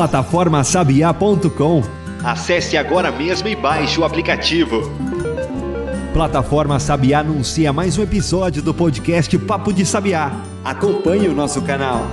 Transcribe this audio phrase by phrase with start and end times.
[0.00, 1.82] Plataformasabiá.com
[2.24, 4.90] Acesse agora mesmo e baixe o aplicativo.
[6.14, 10.32] Plataforma Sabiá anuncia mais um episódio do podcast Papo de Sabiá.
[10.64, 12.06] Acompanhe o nosso canal.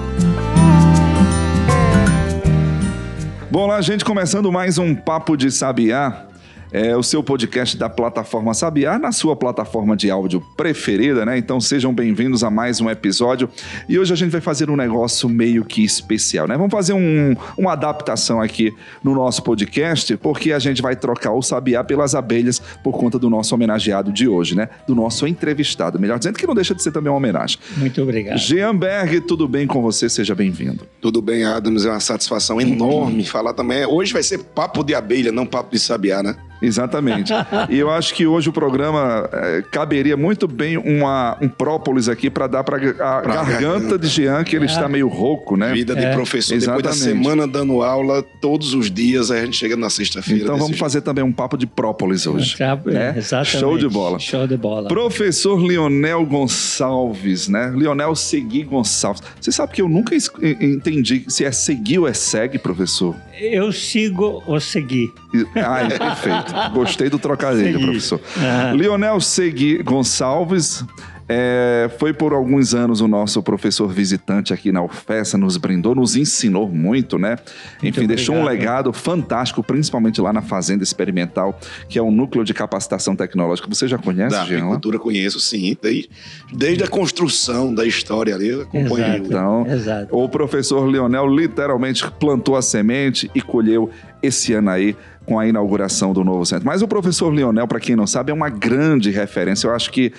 [3.49, 6.26] Bom, lá, gente, começando mais um Papo de Sabiá
[6.71, 11.37] é o seu podcast da plataforma Sabiá, na sua plataforma de áudio preferida, né?
[11.37, 13.49] Então sejam bem-vindos a mais um episódio.
[13.87, 16.57] E hoje a gente vai fazer um negócio meio que especial, né?
[16.57, 21.41] Vamos fazer um, uma adaptação aqui no nosso podcast, porque a gente vai trocar o
[21.41, 24.69] Sabiá pelas abelhas por conta do nosso homenageado de hoje, né?
[24.87, 27.57] Do nosso entrevistado, melhor dizendo, que não deixa de ser também uma homenagem.
[27.77, 28.37] Muito obrigado.
[28.37, 30.09] Jean Berg, tudo bem com você?
[30.09, 30.85] Seja bem-vindo.
[31.01, 31.85] Tudo bem, Adams.
[31.85, 33.85] É uma satisfação enorme falar também.
[33.85, 36.35] Hoje vai ser papo de abelha, não papo de sabiá, né?
[36.61, 37.33] Exatamente.
[37.69, 42.29] e eu acho que hoje o programa é, caberia muito bem uma, um própolis aqui
[42.29, 44.67] para dar para a pra garganta, garganta, de Jean, que ele é.
[44.67, 45.71] está meio rouco, né?
[45.73, 46.13] Vida de é.
[46.13, 46.55] professor.
[46.55, 46.83] Exatamente.
[46.83, 50.43] Depois da semana dando aula, todos os dias, a gente chega na sexta-feira.
[50.43, 50.79] Então vamos jeito.
[50.79, 52.55] fazer também um papo de própolis hoje.
[52.61, 53.59] É, Exatamente.
[53.59, 54.19] Show de bola.
[54.19, 54.87] Show de bola.
[54.87, 57.71] Professor Lionel Gonçalves, né?
[57.75, 59.21] Lionel Segui Gonçalves.
[59.39, 60.15] Você sabe que eu nunca
[60.61, 63.15] entendi se é seguir ou é segue, professor?
[63.39, 65.11] Eu sigo ou segui.
[65.55, 66.46] Ah, perfeito.
[66.73, 68.19] Gostei do trocadilho, professor.
[68.37, 68.71] Ah.
[68.73, 70.83] Lionel Segui Gonçalves
[71.29, 76.15] é, foi por alguns anos o nosso professor visitante aqui na UFESA, nos brindou, nos
[76.15, 77.37] ensinou muito, né?
[77.81, 82.45] Muito Enfim, deixou um legado fantástico, principalmente lá na Fazenda Experimental, que é o núcleo
[82.45, 83.67] de capacitação tecnológica.
[83.67, 85.77] Você já conhece, Da agricultura conheço, sim.
[85.81, 86.09] Desde,
[86.53, 89.05] desde a construção da história ali, eu acompanho.
[89.05, 90.17] Exato, então, Exato.
[90.17, 93.89] o professor Lionel literalmente plantou a semente e colheu
[94.23, 96.65] esse ano aí com a inauguração do novo centro.
[96.65, 99.67] Mas o professor Lionel, para quem não sabe, é uma grande referência.
[99.67, 100.13] Eu acho que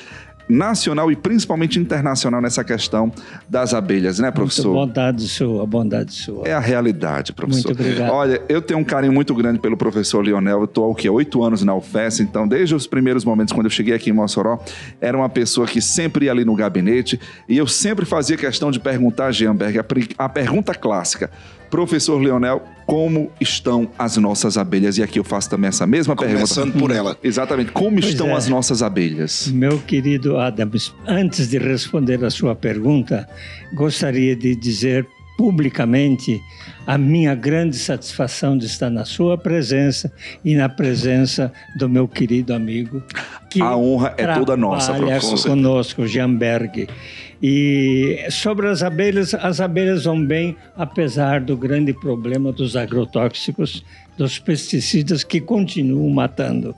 [0.48, 3.12] nacional e principalmente internacional nessa questão
[3.48, 4.74] das abelhas, né, professor?
[4.74, 6.46] Muito bondade sua, bondade sua.
[6.46, 7.68] É a realidade, professor.
[7.68, 8.10] Muito obrigado.
[8.10, 10.60] Olha, eu tenho um carinho muito grande pelo professor Lionel.
[10.60, 11.08] Eu estou há o quê?
[11.10, 14.58] Oito anos na UFES, então desde os primeiros momentos, quando eu cheguei aqui em Mossoró,
[15.00, 18.80] era uma pessoa que sempre ia ali no gabinete e eu sempre fazia questão de
[18.80, 19.84] perguntar a Gianberg a,
[20.24, 21.30] a pergunta clássica.
[21.70, 24.96] Professor Leonel, como estão as nossas abelhas?
[24.96, 26.78] E aqui eu faço também essa mesma Começando pergunta.
[26.78, 27.18] por ela.
[27.22, 27.72] Exatamente.
[27.72, 28.32] Como pois estão é.
[28.32, 29.48] as nossas abelhas?
[29.48, 33.28] Meu querido Adams, antes de responder a sua pergunta,
[33.74, 35.06] gostaria de dizer
[35.38, 36.42] publicamente
[36.84, 40.12] a minha grande satisfação de estar na sua presença
[40.44, 43.00] e na presença do meu querido amigo
[43.48, 45.50] que a honra é toda nossa, professor.
[45.50, 46.88] conosco, Jamberg.
[47.40, 53.84] E sobre as abelhas, as abelhas vão bem, apesar do grande problema dos agrotóxicos,
[54.16, 56.74] dos pesticidas que continuam matando.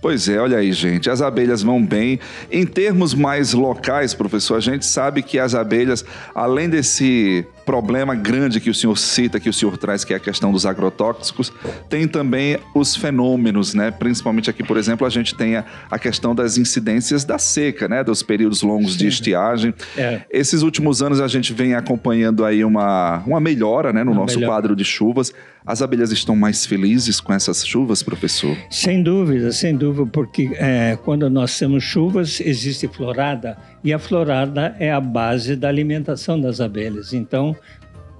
[0.00, 1.10] Pois é, olha aí, gente.
[1.10, 2.20] As abelhas vão bem.
[2.50, 8.60] Em termos mais locais, professor, a gente sabe que as abelhas, além desse problema grande
[8.60, 11.52] que o senhor cita, que o senhor traz, que é a questão dos agrotóxicos,
[11.86, 13.90] tem também os fenômenos, né?
[13.90, 18.02] Principalmente aqui, por exemplo, a gente tem a, a questão das incidências da seca, né?
[18.02, 19.00] Dos períodos longos Sim.
[19.00, 19.74] de estiagem.
[19.98, 20.22] É.
[20.30, 24.02] Esses últimos anos a gente vem acompanhando aí uma, uma melhora, né?
[24.02, 25.34] No uma nosso quadro de chuvas.
[25.66, 28.56] As abelhas estão mais felizes com essas chuvas, professor?
[28.70, 34.76] Sem dúvida, sem dúvida, porque é, quando nós temos chuvas, existe florada, e a florada
[34.78, 37.12] é a base da alimentação das abelhas.
[37.12, 37.56] Então,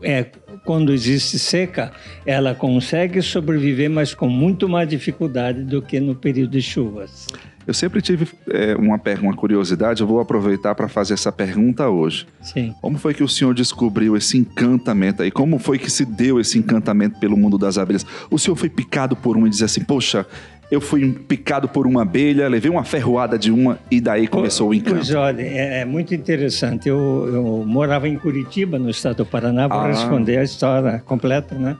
[0.02, 0.26] é,
[0.64, 1.92] quando existe seca,
[2.24, 7.26] ela consegue sobreviver, mas com muito mais dificuldade do que no período de chuvas.
[7.66, 12.26] Eu sempre tive é, uma, uma curiosidade, eu vou aproveitar para fazer essa pergunta hoje.
[12.40, 12.74] Sim.
[12.80, 15.30] Como foi que o senhor descobriu esse encantamento aí?
[15.30, 18.06] Como foi que se deu esse encantamento pelo mundo das abelhas?
[18.30, 20.24] O senhor foi picado por um e disse assim, poxa,
[20.70, 24.74] eu fui picado por uma abelha, levei uma ferroada de uma e daí começou o
[24.74, 24.96] encanto.
[24.96, 26.88] Pois olha, é, é muito interessante.
[26.88, 29.86] Eu, eu, morava em Curitiba, no estado do Paraná, vou ah.
[29.86, 31.76] responder a história completa, né?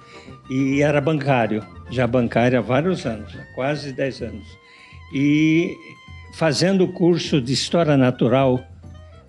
[0.50, 4.58] E era bancário, já bancário há vários anos, quase 10 anos
[5.12, 5.76] e
[6.32, 8.60] fazendo o curso de História Natural.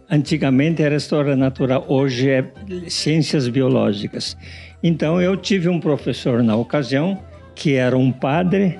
[0.10, 2.52] Antigamente era História Natural, hoje é
[2.88, 4.36] Ciências Biológicas.
[4.82, 7.20] Então eu tive um professor na ocasião
[7.56, 8.80] que era um padre,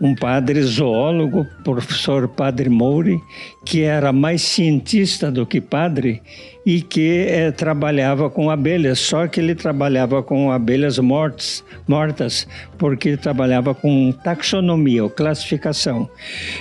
[0.00, 3.20] um padre zoólogo, professor Padre Mouri,
[3.64, 6.22] que era mais cientista do que padre
[6.64, 12.46] e que é, trabalhava com abelhas, só que ele trabalhava com abelhas mortas, mortas,
[12.78, 16.08] porque trabalhava com taxonomia, ou classificação.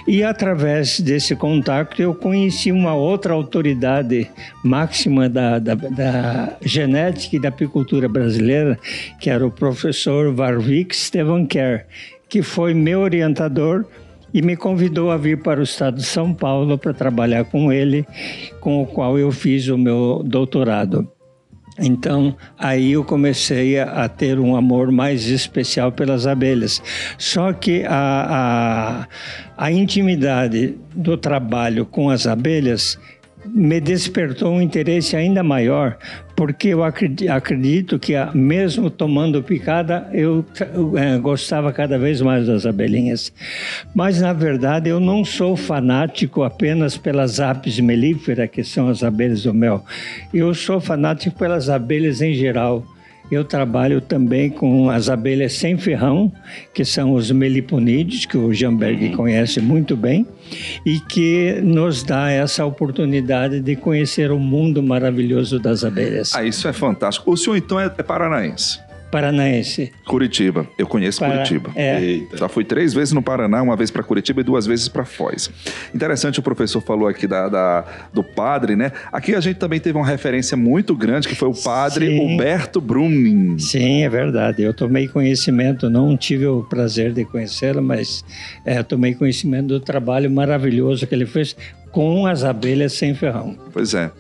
[0.08, 4.30] E através desse contato eu conheci uma outra autoridade
[4.64, 8.80] máxima da, da, da genética e da apicultura brasileira,
[9.20, 11.86] que era o professor Varvik Stevanker,
[12.30, 13.86] que foi meu orientador
[14.34, 18.06] e me convidou a vir para o estado de São Paulo para trabalhar com ele,
[18.62, 21.10] com o qual eu fiz o meu doutorado.
[21.82, 26.82] Então, aí eu comecei a, ter um amor mais especial pelas abelhas.
[27.18, 29.08] Só que a,
[29.58, 33.00] a, a intimidade do trabalho com as abelhas
[33.46, 35.98] me despertou um interesse ainda maior,
[36.40, 40.46] porque eu acredito que, mesmo tomando picada, eu
[40.96, 43.34] é, gostava cada vez mais das abelhinhas.
[43.94, 49.44] Mas, na verdade, eu não sou fanático apenas pelas apis mellifera, que são as abelhas
[49.44, 49.84] do mel.
[50.34, 52.86] Eu sou fanático pelas abelhas em geral.
[53.32, 56.32] Eu trabalho também com as abelhas sem ferrão,
[56.74, 59.16] que são os meliponídeos, que o Jamberg uhum.
[59.16, 60.26] conhece muito bem,
[60.86, 66.34] e que nos dá essa oportunidade de conhecer o mundo maravilhoso das abelhas.
[66.36, 67.32] Ah, isso é fantástico.
[67.32, 68.80] O senhor então é, é paranaense?
[69.12, 69.92] Paranaense.
[70.06, 70.68] Curitiba.
[70.78, 71.34] Eu conheço para...
[71.34, 71.72] Curitiba.
[71.76, 72.22] É.
[72.34, 75.50] Já fui três vezes no Paraná, uma vez para Curitiba e duas vezes para Foz.
[75.94, 78.92] Interessante, o professor falou aqui da, da, do padre, né?
[79.12, 82.36] Aqui a gente também teve uma referência muito grande, que foi o padre Sim.
[82.36, 83.58] Huberto Bruning.
[83.58, 84.62] Sim, é verdade.
[84.62, 88.24] Eu tomei conhecimento, não tive o prazer de conhecê-lo, mas
[88.66, 91.56] é, tomei conhecimento do trabalho maravilhoso que ele fez
[91.92, 93.58] com as abelhas sem ferrão.
[93.72, 94.12] Pois é.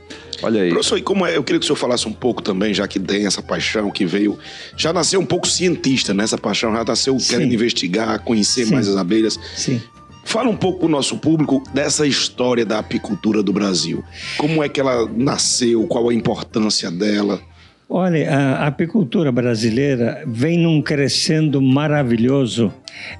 [0.41, 0.69] Olha aí.
[0.69, 2.99] Professor, e como é, eu queria que o senhor falasse um pouco também, já que
[2.99, 4.37] tem essa paixão que veio.
[4.77, 6.23] Já nasceu um pouco cientista, né?
[6.23, 7.33] Essa paixão já nasceu Sim.
[7.33, 8.73] querendo investigar, conhecer Sim.
[8.73, 9.39] mais as abelhas.
[9.55, 9.81] Sim.
[10.23, 14.03] Fala um pouco para o nosso público dessa história da apicultura do Brasil.
[14.37, 15.87] Como é que ela nasceu?
[15.87, 17.41] Qual a importância dela?
[17.89, 22.71] Olha, a apicultura brasileira vem num crescendo maravilhoso,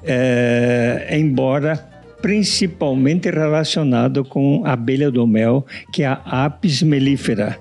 [0.04, 7.58] é, embora principalmente relacionado com a abelha do mel, que é a Apis mellifera.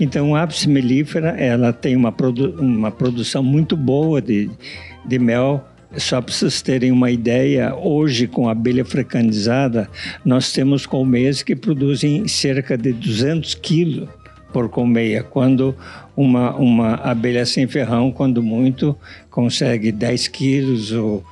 [0.00, 4.50] Então, a Apis mellifera, ela tem uma, produ uma produção muito boa de,
[5.04, 5.64] de mel,
[5.96, 9.88] só para vocês terem uma ideia, hoje com a abelha frecanizada,
[10.24, 14.08] nós temos colmeias que produzem cerca de 200 quilos
[14.52, 15.74] por colmeia, quando
[16.16, 18.96] uma, uma abelha sem ferrão, quando muito,
[19.28, 21.24] consegue 10 quilos ou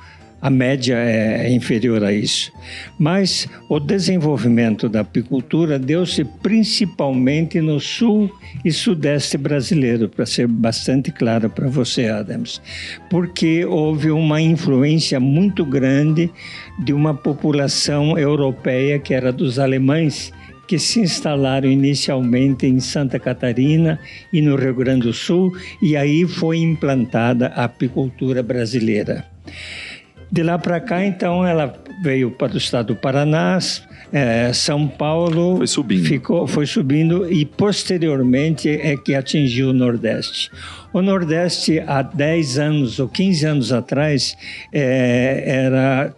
[0.43, 2.51] a média é inferior a isso.
[2.99, 8.29] Mas o desenvolvimento da apicultura deu-se principalmente no sul
[8.65, 12.61] e sudeste brasileiro, para ser bastante claro para você, Adams,
[13.09, 16.29] porque houve uma influência muito grande
[16.77, 20.33] de uma população europeia que era dos alemães
[20.67, 23.97] que se instalaram inicialmente em Santa Catarina
[24.33, 29.25] e no Rio Grande do Sul, e aí foi implantada a apicultura brasileira.
[30.33, 31.71] De lá para cá, então, ela
[32.01, 33.59] veio para o estado do Paraná,
[34.11, 36.05] é, São Paulo foi subindo.
[36.07, 40.49] Ficou, foi subindo e posteriormente é que atingiu o Nordeste.
[40.91, 44.35] O Nordeste, há 10 anos ou 15 anos atrás,
[44.73, 46.15] é, era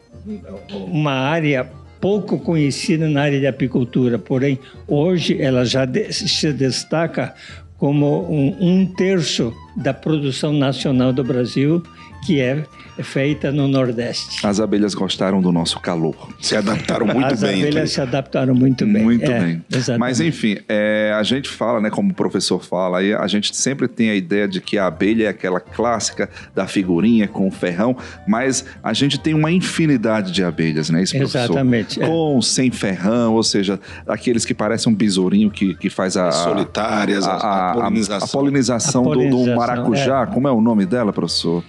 [0.72, 1.70] uma área
[2.00, 4.58] pouco conhecida na área de apicultura, porém,
[4.88, 7.36] hoje ela já de, se destaca
[7.78, 11.84] como um, um terço da produção nacional do Brasil,
[12.26, 12.66] que é
[13.04, 14.46] feita no Nordeste.
[14.46, 16.16] As abelhas gostaram do nosso calor.
[16.40, 17.50] Se adaptaram muito As bem.
[17.50, 17.88] As abelhas aqui.
[17.90, 19.04] se adaptaram muito bem.
[19.04, 19.66] Muito é, bem.
[19.70, 20.00] Exatamente.
[20.00, 23.88] Mas enfim, é, a gente fala, né, como o professor fala, aí a gente sempre
[23.88, 27.96] tem a ideia de que a abelha é aquela clássica da figurinha com o ferrão,
[28.28, 31.52] mas a gente tem uma infinidade de abelhas, né, esse professor?
[31.52, 32.02] Exatamente.
[32.02, 32.08] É.
[32.08, 32.42] Com, é.
[32.42, 36.30] sem ferrão, ou seja, aqueles que parecem um besourinho que, que faz a...
[36.30, 38.26] As solitárias, a, a, a, polinização.
[38.26, 40.24] A, polinização, polinização do, do, maracujá.
[40.24, 40.26] É.
[40.28, 41.64] Como é o nome dela, professor?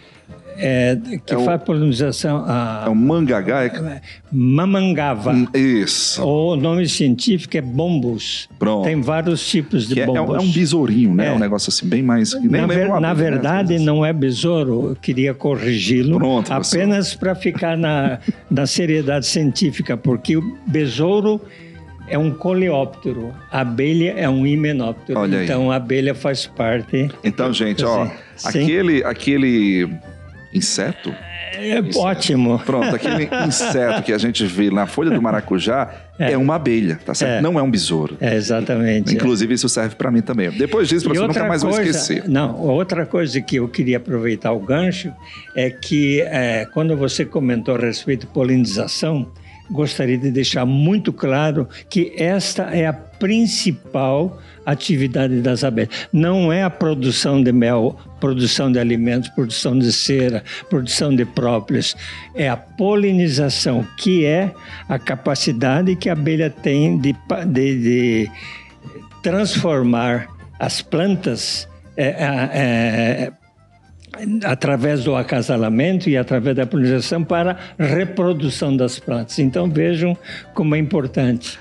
[0.59, 2.44] é, que é faz polinização.
[2.47, 3.64] A, é o mangagá?
[3.64, 4.00] É...
[4.32, 5.32] Mamangava.
[5.32, 6.23] Hum, isso.
[6.25, 8.49] O nome científico é bombus.
[8.59, 8.85] Pronto.
[8.85, 10.37] Tem vários tipos de é, bombus.
[10.37, 11.28] É, um besourinho, né?
[11.28, 11.32] É.
[11.32, 12.32] Um negócio assim, bem mais.
[12.42, 13.14] Na, ver, na né?
[13.14, 14.90] verdade, não é besouro.
[14.90, 16.18] Eu queria corrigi-lo.
[16.18, 16.50] Pronto.
[16.50, 18.18] Apenas para ficar na,
[18.50, 21.40] na seriedade científica, porque o besouro
[22.08, 25.18] é um coleóptero, a abelha é um himenóptero.
[25.18, 25.75] Olha então aí.
[25.75, 27.10] a abelha faz parte.
[27.25, 28.08] Então, gente, ó,
[28.44, 29.88] aquele, aquele
[30.56, 31.14] Inseto?
[31.52, 31.98] É inseto.
[31.98, 32.58] ótimo.
[32.60, 36.98] Pronto, aquele inseto que a gente vê na folha do maracujá é, é uma abelha,
[37.04, 37.38] tá certo?
[37.38, 37.40] É.
[37.42, 38.16] Não é um besouro.
[38.20, 39.14] É, exatamente.
[39.14, 40.50] Inclusive, isso serve para mim também.
[40.50, 42.28] Depois disso, professor, nunca mais coisa, vou esquecer.
[42.28, 45.12] Não, outra coisa que eu queria aproveitar o gancho
[45.54, 49.30] é que é, quando você comentou a respeito de polinização,
[49.70, 56.08] gostaria de deixar muito claro que esta é a principal atividade das abelhas.
[56.12, 61.94] Não é a produção de mel, produção de alimentos, produção de cera, produção de própolis.
[62.35, 64.52] É a polinização, que é
[64.88, 67.14] a capacidade que a abelha tem de,
[67.46, 68.30] de, de
[69.23, 73.32] transformar as plantas é, é,
[74.44, 79.38] através do acasalamento e através da polinização para reprodução das plantas.
[79.38, 80.16] Então vejam
[80.54, 81.58] como é importante.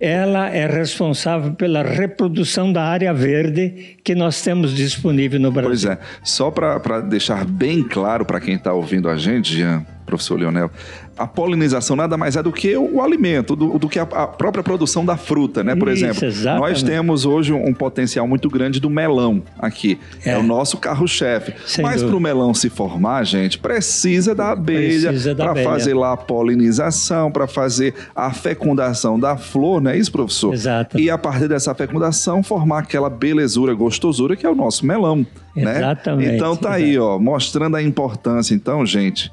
[0.00, 5.70] ela é responsável pela reprodução da área verde que nós temos disponível no Brasil.
[5.70, 10.38] Pois é, só para deixar bem claro para quem está ouvindo a gente, Jean, professor
[10.38, 10.70] Leonel,
[11.18, 14.62] a polinização nada mais é do que o alimento, do, do que a, a, própria
[14.62, 15.74] produção da fruta, né?
[15.74, 16.60] Por Isso, exemplo, exatamente.
[16.60, 19.98] nós temos hoje um, potencial muito grande do melão aqui.
[20.24, 21.52] É, é o nosso carro-chefe.
[21.82, 27.30] Mas para o melão se formar, gente, precisa da abelha para fazer lá a polinização,
[27.30, 30.54] para fazer a fecundação da flor, não é isso, professor?
[30.54, 30.98] Exato.
[30.98, 35.26] E a partir dessa fecundação, formar aquela belezura, gostosura que é o nosso melão.
[35.56, 36.28] Exatamente.
[36.28, 36.36] Né?
[36.36, 38.54] Então tá aí, ó, mostrando a importância.
[38.54, 39.32] Então, gente,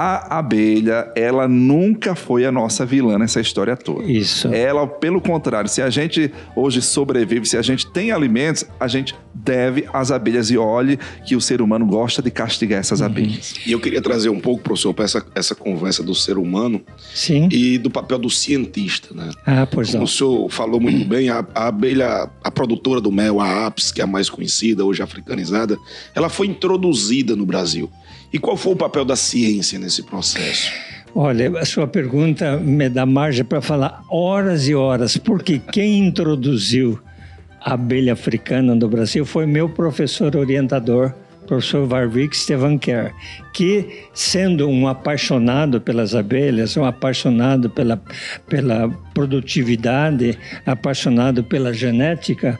[0.00, 4.04] a abelha, ela nunca foi a nossa vilã nessa história toda.
[4.04, 4.46] Isso.
[4.46, 9.12] Ela, pelo contrário, se a gente hoje sobrevive, se a gente tem alimentos, a gente
[9.34, 10.52] deve às abelhas.
[10.52, 13.06] E olhe que o ser humano gosta de castigar essas uhum.
[13.06, 13.56] abelhas.
[13.66, 16.80] E eu queria trazer um pouco, professor, para essa, essa conversa do ser humano
[17.12, 17.48] Sim.
[17.50, 19.30] e do papel do cientista, né?
[19.44, 20.04] Ah, pois Como não.
[20.04, 24.00] o senhor falou muito bem, a, a abelha, a produtora do mel, a apis, que
[24.00, 25.76] é a mais conhecida, hoje africanizada,
[26.14, 27.90] ela foi introduzida no Brasil.
[28.32, 30.70] E qual foi o papel da ciência nesse processo?
[31.14, 36.98] Olha, a sua pergunta me dá margem para falar horas e horas, porque quem introduziu
[37.60, 41.12] a abelha africana no Brasil foi meu professor orientador,
[41.46, 43.12] professor Varvik Stevanker,
[43.54, 48.00] que, sendo um apaixonado pelas abelhas, um apaixonado pela,
[48.46, 52.56] pela produtividade, apaixonado pela genética,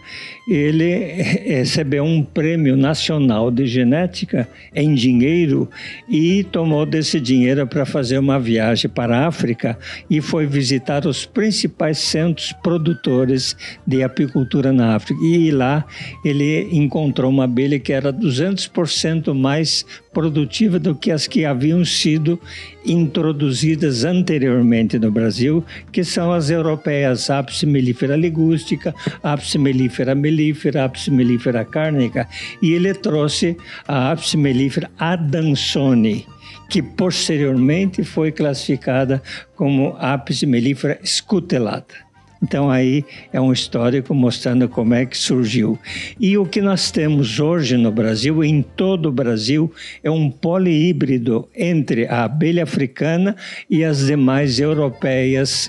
[0.49, 5.71] ele recebeu um prêmio nacional de genética em dinheiro
[6.09, 9.79] e tomou desse dinheiro para fazer uma viagem para a África
[10.11, 15.25] e foi visitar os principais centros produtores de apicultura na África.
[15.25, 15.85] E lá
[16.25, 22.41] ele encontrou uma abelha que era 200% mais produtiva do que as que haviam sido
[22.89, 31.09] introduzidas anteriormente no Brasil, que são as europeias Apis mellifera ligustica, Apis mellifera mellifera, Apis
[31.09, 32.29] mellifera cárnica,
[32.63, 36.27] e ele trouxe a Apis mellifera adansoni,
[36.71, 39.23] que posteriormente foi classificada
[39.55, 42.08] como Apis mellifera scutelata.
[42.43, 45.79] Então aí é um histórico mostrando como é que surgiu.
[46.21, 51.49] E o que nós temos hoje no Brasil, em todo o Brasil, é um polihíbrido
[51.55, 53.35] entre a abelha africana
[53.69, 55.69] e as demais europeias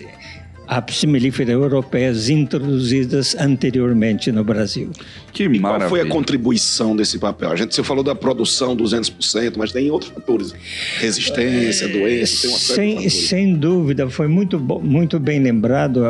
[0.69, 4.91] apis mellifera europeias introduzidas anteriormente no Brasil.
[5.33, 5.79] Que e maravilha.
[5.79, 7.49] qual foi a contribuição desse papel?
[7.49, 10.53] A gente você falou da produção 200%, mas tem outros fatores,
[10.99, 16.01] resistência, doença, tem uma série sem, sem dúvida, foi muito muito bem lembrado.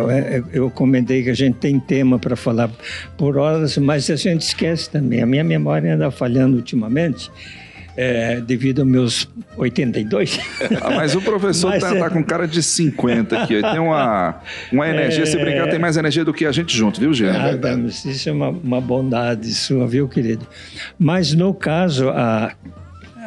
[0.52, 2.70] Eu comentei que a gente tem tema para falar
[3.18, 5.22] por horas, mas a gente esquece também.
[5.22, 7.32] A minha memória anda falhando ultimamente
[7.96, 10.40] é, devido aos meus 82.
[10.82, 12.00] Ah, mas o professor está é...
[12.00, 13.56] tá com cara de 50 aqui.
[13.56, 14.42] Ele tem uma,
[14.72, 15.26] uma energia, é...
[15.26, 17.34] se brincar, tem mais energia do que a gente junto, viu, Jean?
[17.34, 20.48] Ah, Deus, isso é uma, uma bondade sua, viu, querido?
[20.98, 22.54] Mas no caso, a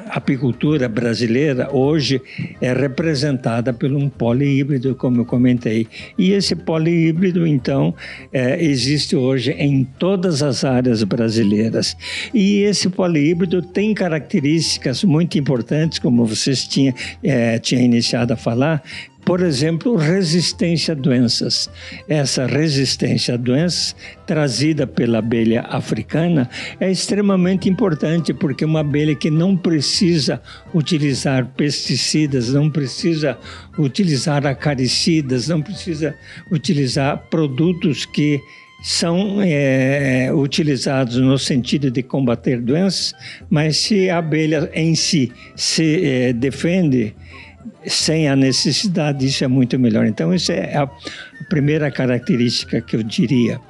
[0.08, 2.20] apicultura brasileira hoje
[2.60, 5.86] é representada por um polihíbrido, como eu comentei.
[6.18, 7.94] E esse polihíbrido, então,
[8.32, 11.96] é, existe hoje em todas as áreas brasileiras.
[12.32, 18.82] E esse polihíbrido tem características muito importantes, como vocês tinham é, tinha iniciado a falar,
[19.24, 21.70] por exemplo, resistência a doenças.
[22.08, 23.94] Essa resistência a doenças
[24.26, 26.48] trazida pela abelha africana
[26.80, 30.42] é extremamente importante porque uma abelha que não precisa
[30.74, 33.38] utilizar pesticidas, não precisa
[33.78, 36.14] utilizar acaricidas, não precisa
[36.50, 38.40] utilizar produtos que
[38.82, 43.14] são é, utilizados no sentido de combater doenças,
[43.48, 47.14] mas se a abelha em si se é, defende
[47.86, 50.06] sem a necessidade, isso é muito melhor.
[50.06, 50.88] Então, isso é a
[51.48, 53.60] primeira característica que eu diria.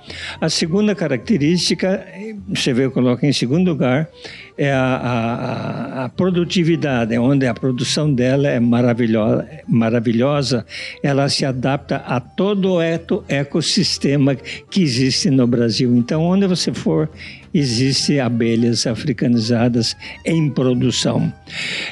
[0.41, 2.07] A segunda característica,
[2.49, 4.09] você vê, eu coloco em segundo lugar,
[4.57, 10.67] é a, a, a, produtividade, onde a produção dela é maravilhosa, maravilhosa,
[11.03, 12.81] ela se adapta a todo o
[13.29, 15.95] ecossistema que existe no Brasil.
[15.97, 17.09] Então, onde você for,
[17.53, 21.33] existem abelhas africanizadas em produção.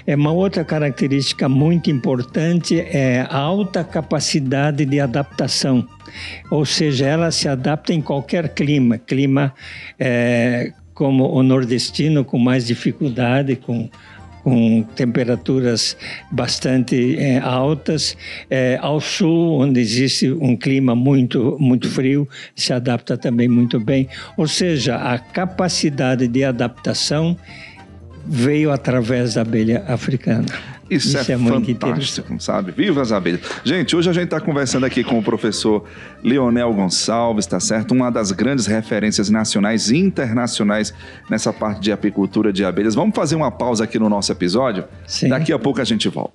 [0.07, 5.87] É uma outra característica muito importante é a alta capacidade de adaptação,
[6.51, 9.55] ou seja, ela se adapta em qualquer clima, clima
[9.99, 13.89] é, como o nordestino com mais dificuldade, com
[14.43, 15.97] com temperaturas
[16.31, 18.17] bastante é, altas.
[18.49, 24.09] É, ao sul, onde existe um clima muito, muito frio, se adapta também muito bem.
[24.37, 27.37] Ou seja, a capacidade de adaptação
[28.33, 30.47] veio através da abelha africana.
[30.89, 32.73] Isso, Isso é, é, muito fantástico, sabe?
[32.73, 33.41] Viva as abelhas.
[33.65, 35.85] Gente, hoje a gente está conversando aqui com o professor
[36.23, 37.93] Leonel Gonçalves, tá certo?
[37.93, 40.95] Uma das grandes referências nacionais e internacionais
[41.29, 42.95] nessa parte de apicultura de abelhas.
[42.95, 44.85] Vamos fazer uma pausa aqui no nosso episódio?
[45.07, 45.29] Sim.
[45.29, 46.35] Daqui a pouco a gente volta.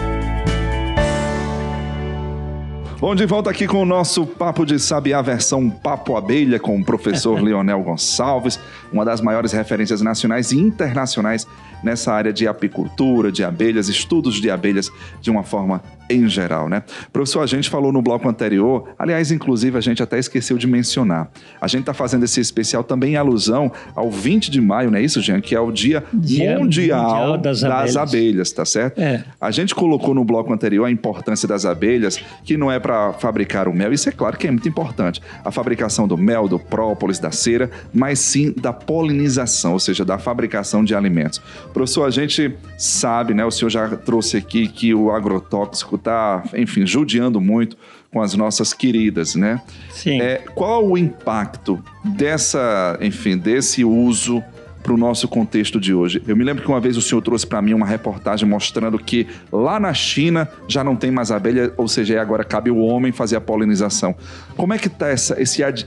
[3.01, 6.85] Bom, de volta aqui com o nosso Papo de Sabiá, versão Papo Abelha, com o
[6.85, 8.59] professor Leonel Gonçalves,
[8.93, 11.47] uma das maiores referências nacionais e internacionais
[11.83, 15.81] nessa área de apicultura, de abelhas, estudos de abelhas de uma forma
[16.11, 16.83] em geral, né?
[17.11, 21.31] Professor, a gente falou no bloco anterior, aliás, inclusive a gente até esqueceu de mencionar.
[21.59, 25.01] A gente está fazendo esse especial também em alusão ao 20 de maio, não é
[25.01, 25.39] isso, Jean?
[25.39, 27.97] Que é o Dia, dia mundial, mundial, das, das abelhas.
[27.97, 28.99] abelhas, tá certo?
[28.99, 29.23] É.
[29.39, 33.69] A gente colocou no bloco anterior a importância das abelhas, que não é para fabricar
[33.69, 35.21] o mel, isso é claro que é muito importante.
[35.45, 40.17] A fabricação do mel, do própolis, da cera, mas sim da polinização, ou seja, da
[40.17, 41.41] fabricação de alimentos.
[41.71, 43.45] Professor, a gente sabe, né?
[43.45, 47.77] O senhor já trouxe aqui que o agrotóxico está, enfim, judiando muito
[48.11, 49.61] com as nossas queridas, né?
[49.89, 50.19] Sim.
[50.21, 54.43] É, qual o impacto dessa, enfim, desse uso
[54.81, 56.21] para o nosso contexto de hoje.
[56.27, 59.27] Eu me lembro que uma vez o senhor trouxe para mim uma reportagem mostrando que
[59.51, 63.35] lá na China já não tem mais abelha, ou seja, agora cabe o homem fazer
[63.35, 64.15] a polinização.
[64.55, 65.33] Como é que está esse,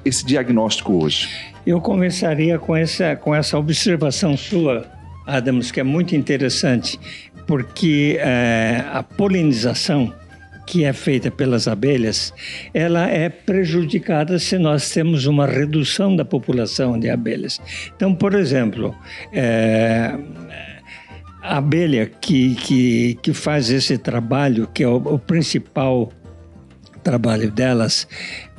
[0.04, 1.28] esse diagnóstico hoje?
[1.66, 4.86] Eu começaria com essa, com essa observação sua,
[5.26, 6.98] Adams, que é muito interessante,
[7.46, 10.12] porque é, a polinização
[10.66, 12.32] que é feita pelas abelhas,
[12.72, 17.60] ela é prejudicada se nós temos uma redução da população de abelhas.
[17.94, 18.94] Então, por exemplo,
[19.32, 20.16] é,
[21.42, 26.10] a abelha que, que, que faz esse trabalho, que é o, o principal
[27.02, 28.08] trabalho delas,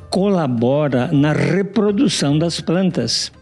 [0.08, 3.32] colabora na reprodução das plantas.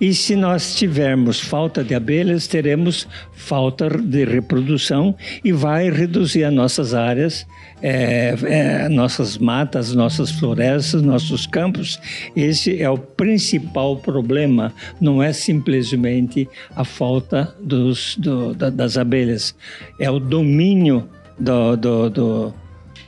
[0.00, 6.52] E se nós tivermos falta de abelhas, teremos falta de reprodução e vai reduzir as
[6.52, 7.46] nossas áreas,
[7.82, 12.00] é, é, nossas matas, nossas florestas, nossos campos.
[12.34, 19.54] Esse é o principal problema, não é simplesmente a falta dos, do, da, das abelhas,
[19.98, 22.54] é o domínio do, do, do,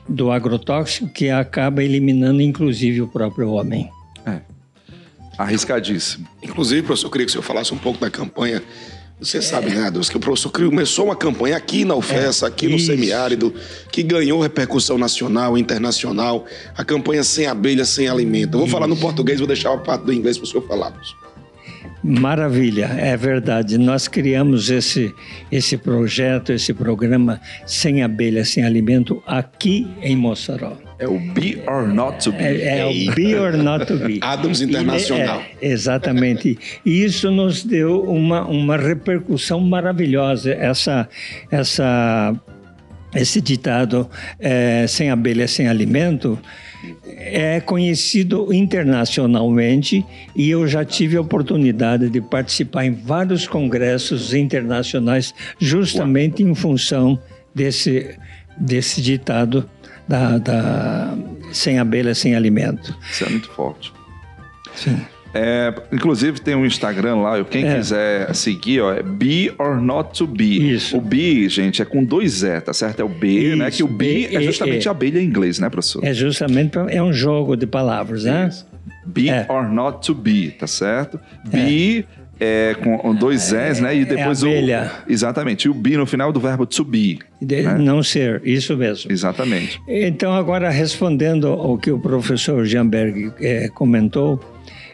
[0.09, 3.91] do agrotóxico que acaba eliminando inclusive o próprio homem.
[4.27, 4.41] É.
[5.37, 6.27] Arriscadíssimo.
[6.43, 8.63] Inclusive, professor, eu queria que o senhor falasse um pouco da campanha.
[9.23, 12.67] Você sabe, né, Deus, que o professor começou uma campanha aqui na UFES, é, aqui
[12.67, 12.87] no isso.
[12.87, 13.55] semiárido,
[13.91, 16.45] que ganhou repercussão nacional, internacional.
[16.77, 18.55] A campanha Sem Abelha, Sem Alimento.
[18.55, 18.73] Eu vou isso.
[18.73, 20.93] falar no português, vou deixar a parte do inglês para o senhor falar.
[22.03, 23.79] Maravilha, é verdade.
[23.79, 25.15] Nós criamos esse,
[25.53, 30.77] esse projeto, esse programa Sem Abelha, Sem Alimento aqui em Mossoró.
[31.03, 32.45] É o Be or Not to Be.
[32.45, 34.21] É, é o Be or Not to Be.
[34.23, 35.43] Adams Internacional.
[35.61, 36.57] É, exatamente.
[36.87, 40.53] E isso nos deu uma, uma repercussão maravilhosa.
[40.53, 41.09] Essa,
[41.51, 42.33] essa,
[43.17, 46.38] esse ditado, é, sem abelha, sem alimento,
[47.17, 55.35] é conhecido internacionalmente e eu já tive a oportunidade de participar em vários congressos internacionais
[55.59, 57.19] justamente em função
[57.53, 58.17] desse,
[58.57, 59.69] desse ditado
[60.12, 61.14] da, da
[61.53, 62.94] sem abelha, sem alimento.
[63.11, 63.92] Isso é muito forte.
[64.75, 65.01] Sim.
[65.35, 67.77] É, inclusive tem um Instagram lá, quem é.
[67.77, 70.75] quiser seguir, ó, é Be or Not to Be.
[70.75, 70.98] Isso.
[70.98, 73.01] O Be, gente, é com dois E, tá certo?
[73.01, 73.57] É o B, Isso.
[73.57, 73.70] né?
[73.70, 76.05] Que o Be, é justamente abelha em inglês, né, professor?
[76.05, 78.48] É justamente, é um jogo de palavras, né?
[78.48, 78.66] Isso.
[79.07, 79.46] Be é.
[79.48, 81.18] or Not to Be, tá certo?
[81.46, 82.05] Be
[82.43, 83.97] é, com dois S, né?
[83.97, 84.93] E é depois é abelha.
[85.07, 85.13] o.
[85.13, 85.67] Exatamente.
[85.67, 87.21] E o be no final do verbo to be.
[87.41, 87.79] De, né?
[87.79, 89.13] Não ser, isso mesmo.
[89.13, 89.81] Exatamente.
[89.87, 94.41] Então, agora respondendo ao que o professor Jamberg é, comentou,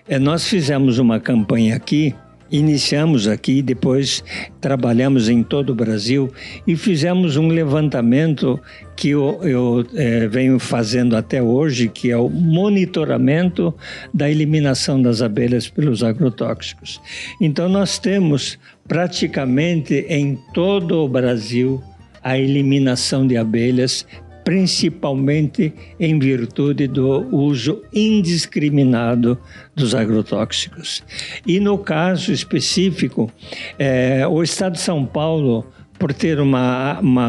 [0.06, 2.14] é, nós fizemos uma campanha aqui
[2.50, 4.24] Iniciamos aqui, depois
[4.60, 6.32] trabalhamos em todo o Brasil
[6.66, 8.58] e fizemos um levantamento
[8.96, 13.74] que eu, eu é, venho fazendo até hoje, que é o monitoramento
[14.14, 17.00] da eliminação das abelhas pelos agrotóxicos.
[17.40, 21.82] Então, nós temos praticamente em todo o Brasil
[22.22, 24.06] a eliminação de abelhas
[24.48, 29.38] principalmente em virtude do uso indiscriminado
[29.76, 31.04] dos agrotóxicos.
[31.46, 33.30] E no caso específico,
[33.78, 35.66] é, o Estado de São Paulo
[35.98, 37.26] por ter uma, uma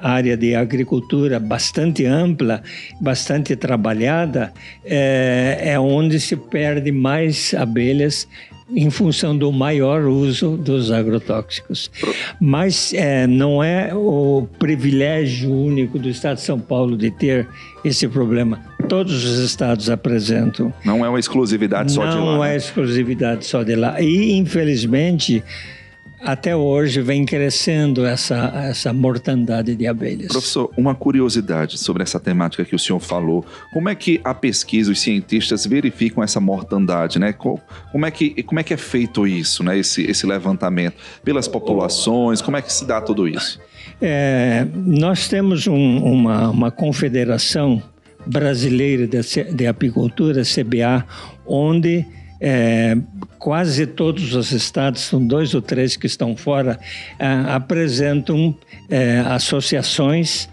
[0.00, 2.62] área de agricultura bastante ampla,
[2.98, 4.50] bastante trabalhada,
[4.86, 8.26] é, é onde se perde mais abelhas
[8.70, 11.90] em função do maior uso dos agrotóxicos.
[12.40, 17.46] Mas é, não é o privilégio único do Estado de São Paulo de ter
[17.84, 18.60] esse problema.
[18.88, 20.72] Todos os estados apresentam.
[20.84, 22.24] Não é uma exclusividade só não de lá.
[22.24, 22.52] Não né?
[22.52, 24.00] é exclusividade só de lá.
[24.00, 25.42] E, infelizmente,
[26.24, 30.28] até hoje vem crescendo essa, essa mortandade de abelhas.
[30.28, 33.44] Professor, uma curiosidade sobre essa temática que o senhor falou.
[33.72, 37.32] Como é que a pesquisa, os cientistas verificam essa mortandade, né?
[37.32, 39.78] Como é que, como é, que é feito isso, né?
[39.78, 43.60] Esse, esse levantamento pelas populações, como é que se dá tudo isso?
[44.00, 47.82] É, nós temos um, uma, uma confederação
[48.26, 49.20] brasileira de,
[49.52, 51.04] de apicultura, CBA,
[51.46, 52.06] onde
[52.40, 52.96] é,
[53.38, 56.78] quase todos os estados, são dois ou três que estão fora,
[57.18, 58.54] é, apresentam
[58.88, 60.48] é, associações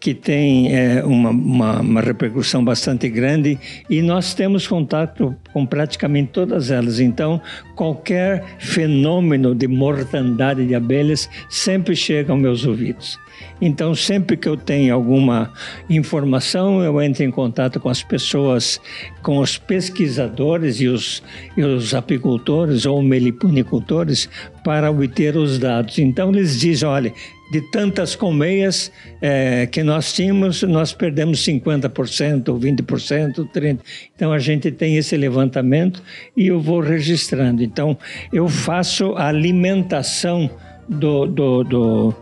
[0.00, 3.58] que têm é, uma, uma, uma, repercussão bastante grande
[3.88, 6.98] e nós temos contato com praticamente todas elas.
[6.98, 7.38] Então,
[7.76, 13.18] qualquer fenômeno de mortandade de abelhas sempre chega aos meus ouvidos.
[13.60, 15.52] Então, sempre que eu tenho alguma
[15.88, 18.80] informação, eu entro em contato com as pessoas,
[19.22, 21.22] com os pesquisadores e os,
[21.56, 24.28] e os apicultores ou meliponicultores
[24.64, 25.98] para obter os dados.
[25.98, 27.12] Então, eles dizem: olha,
[27.50, 33.78] de tantas colmeias é, que nós tínhamos, nós perdemos 50%, 20%, 30%.
[34.14, 36.02] Então, a gente tem esse levantamento
[36.36, 37.62] e eu vou registrando.
[37.62, 37.98] Então,
[38.32, 40.50] eu faço a alimentação
[40.88, 42.14] do, do, do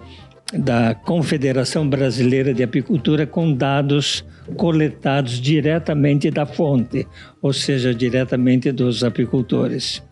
[0.53, 4.25] da Confederação Brasileira de Apicultura com dados
[4.57, 7.07] coletados diretamente da fonte,
[7.43, 10.03] ou seja, diretamente dos apicultores.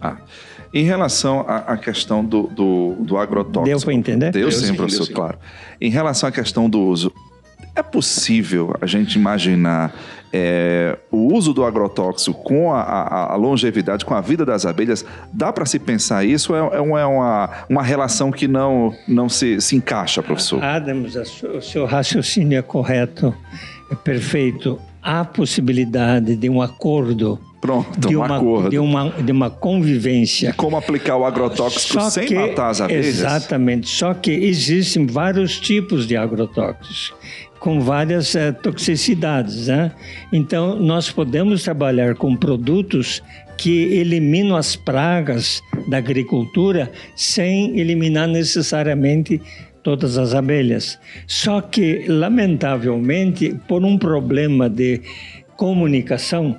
[0.00, 0.18] Ah,
[0.76, 3.64] em relação à, à questão do, do, do, agrotóxico...
[3.64, 4.30] Deu para entender?
[4.30, 5.12] Deu, Deu sim, professor, Deu sim.
[5.14, 5.38] claro.
[5.80, 7.12] Em relação à questão do uso,
[7.74, 9.94] é possível a gente imaginar
[10.32, 15.04] é, o uso do agrotóxico com a, a, a, longevidade, com a vida das abelhas,
[15.32, 19.60] dá para se pensar isso ou é, é, uma, uma relação que não, não se,
[19.60, 20.62] se encaixa, professor?
[20.62, 23.34] Adams, o seu raciocínio é correto,
[23.90, 24.78] é perfeito.
[25.06, 28.70] Há possibilidade de um acordo Pronto, de um uma, acordo.
[28.70, 30.52] De uma, de uma convivência.
[30.54, 33.06] Como aplicar o agrotóxico só sem que, matar as abelhas?
[33.06, 33.88] Exatamente.
[33.88, 37.14] Só que existem vários tipos de agrotóxicos
[37.60, 39.68] com várias é, toxicidades.
[39.68, 39.92] Né?
[40.32, 43.22] Então, nós podemos trabalhar com produtos
[43.56, 49.40] que eliminam as pragas da agricultura sem eliminar necessariamente
[49.86, 50.98] todas as abelhas.
[51.28, 55.00] Só que, lamentavelmente, por um problema de
[55.56, 56.58] comunicação,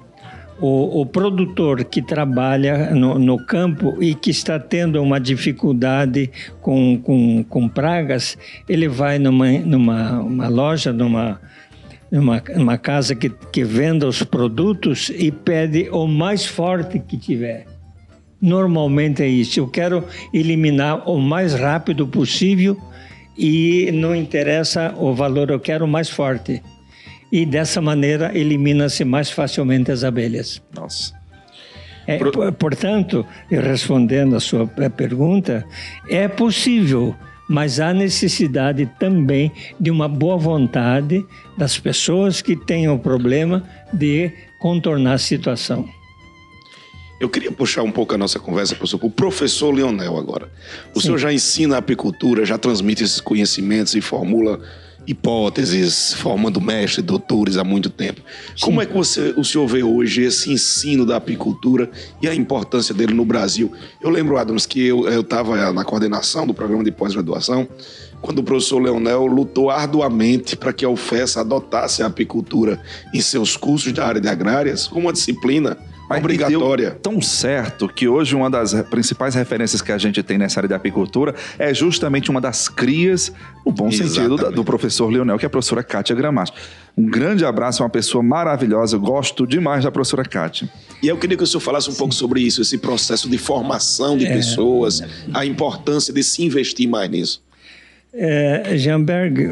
[0.62, 7.02] o, o, produtor que trabalha no, no, campo e que está tendo uma dificuldade com,
[7.04, 8.38] com, com pragas,
[8.68, 11.42] ele vai numa, numa uma loja, numa,
[12.10, 17.66] numa, numa casa que, que venda os produtos e pede o mais forte que tiver.
[18.42, 19.60] Normalmente é isso.
[19.60, 22.82] Eu quero eliminar o mais rápido possível
[23.38, 26.62] e não interessa o valor, eu quero mais forte
[27.32, 30.62] e dessa maneira elimina-se mais facilmente as abelhas.
[30.74, 31.14] Nossa.
[32.06, 32.18] É,
[32.58, 35.66] portanto, respondendo a sua pergunta,
[36.10, 37.14] é possível,
[37.50, 41.26] mas há necessidade também de uma boa vontade
[41.58, 45.88] das pessoas que têm o problema de contornar a situação.
[47.20, 50.52] Eu queria puxar um pouco a nossa conversa para o professor Leonel agora.
[50.94, 51.08] O Sim.
[51.08, 54.62] senhor já ensina a apicultura, já transmite esses conhecimentos e formula
[55.08, 58.22] hipóteses, formando mestres, doutores há muito tempo.
[58.56, 58.66] Sim.
[58.66, 61.90] Como é que você, o senhor vê hoje esse ensino da apicultura
[62.22, 63.72] e a importância dele no Brasil?
[64.02, 67.68] Eu lembro, Adams, que eu estava na coordenação do programa de pós-graduação
[68.22, 72.82] quando o professor Leonel lutou arduamente para que a UFES adotasse a apicultura
[73.14, 75.78] em seus cursos da área de agrárias como uma disciplina
[76.10, 76.92] mas obrigatória.
[77.02, 80.74] tão certo que hoje uma das principais referências que a gente tem nessa área de
[80.74, 83.32] apicultura é justamente uma das crias,
[83.66, 84.16] no bom Exatamente.
[84.16, 86.54] sentido, do professor Leonel, que é a professora Kátia Gramacho.
[86.98, 90.70] Um grande abraço, uma pessoa maravilhosa, eu gosto demais da professora Kátia.
[91.04, 92.00] E eu queria que o senhor falasse um Sim.
[92.00, 94.34] pouco sobre isso, esse processo de formação de é...
[94.34, 97.47] pessoas, a importância de se investir mais nisso.
[98.20, 99.48] É, Jamberg,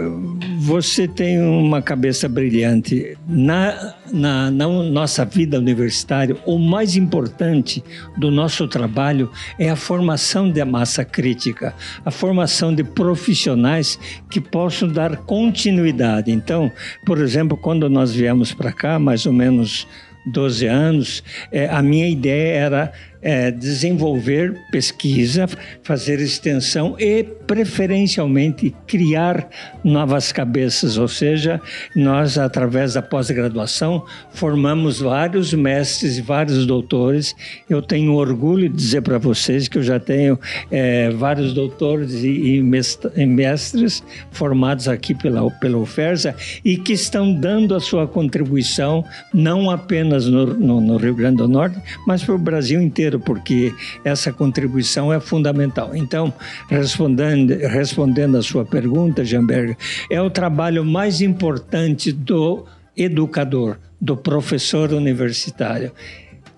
[0.57, 3.15] você tem uma cabeça brilhante.
[3.27, 7.83] Na, na, na, nossa vida universitária, o mais importante
[8.17, 13.99] do nosso trabalho é a formação da massa crítica, a formação de profissionais
[14.31, 16.31] que possam dar continuidade.
[16.31, 16.71] Então,
[17.05, 19.87] por exemplo, quando nós viemos para cá, mais ou menos
[20.25, 25.47] 12 anos, é, a minha ideia era é, desenvolver pesquisa,
[25.83, 29.49] fazer extensão e, preferencialmente, criar
[29.83, 30.97] novas cabeças.
[30.97, 31.59] Ou seja,
[31.95, 37.35] nós, através da pós-graduação, formamos vários mestres e vários doutores.
[37.69, 42.57] Eu tenho orgulho de dizer para vocês que eu já tenho é, vários doutores e,
[42.57, 49.69] e mestres formados aqui pela, pela UFERSA e que estão dando a sua contribuição, não
[49.69, 54.31] apenas no, no, no Rio Grande do Norte, mas para o Brasil inteiro porque essa
[54.31, 55.95] contribuição é fundamental.
[55.95, 56.33] Então,
[56.69, 59.77] respondendo, respondendo a sua pergunta, Jamberg,
[60.09, 62.65] é o trabalho mais importante do
[62.95, 65.91] educador, do professor universitário.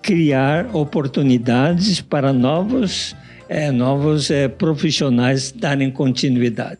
[0.01, 3.15] Criar oportunidades para novos,
[3.49, 6.79] é, novos é, profissionais darem continuidade.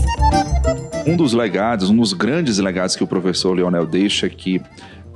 [1.11, 4.61] Um dos legados, um dos grandes legados que o professor Leonel deixa aqui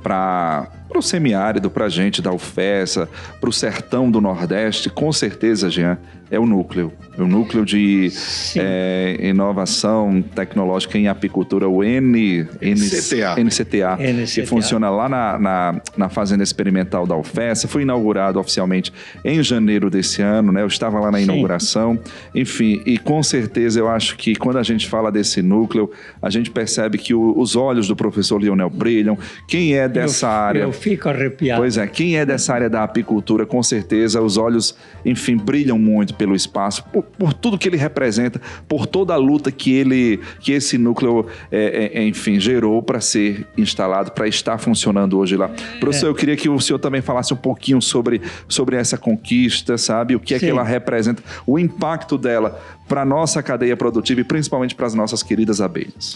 [0.02, 3.08] para o semiárido, para a gente da UFESA,
[3.40, 5.98] para o sertão do Nordeste, com certeza, Jean,
[6.30, 6.92] é o núcleo.
[7.16, 8.10] O núcleo de
[8.56, 13.36] é, inovação tecnológica em apicultura, o N, NCTA.
[13.42, 14.42] NCTA, NCTA.
[14.42, 17.64] que funciona lá na, na, na, Fazenda Experimental da UFES.
[17.68, 18.92] Foi inaugurado oficialmente
[19.24, 20.62] em janeiro desse ano, né?
[20.62, 21.94] Eu estava lá na inauguração.
[21.94, 22.40] Sim.
[22.40, 26.50] Enfim, e com certeza eu acho que quando a gente fala desse núcleo, a gente
[26.50, 29.16] percebe que o, os olhos do professor Lionel brilham.
[29.46, 30.58] Quem é dessa eu, área?
[30.60, 31.60] Eu fico arrepiado.
[31.60, 36.14] Pois é, quem é dessa área da apicultura, com certeza os olhos, enfim, brilham muito
[36.14, 40.52] pelo espaço, por, por, tudo que ele representa, por toda a luta que ele, que
[40.52, 45.50] esse núcleo, é, é, enfim, gerou para ser instalado, para estar funcionando hoje lá.
[45.80, 46.10] Professor, é.
[46.10, 50.14] eu queria que o senhor também falasse um pouquinho sobre, sobre essa conquista, sabe?
[50.14, 50.46] O que é Sim.
[50.46, 54.94] que ela representa, o impacto dela para a nossa cadeia produtiva e principalmente para as
[54.94, 56.14] nossas queridas abelhas.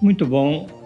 [0.00, 0.81] Muito bom.